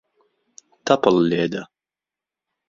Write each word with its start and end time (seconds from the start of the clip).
تەپڵ 0.85 1.15
لێدە. 1.29 1.63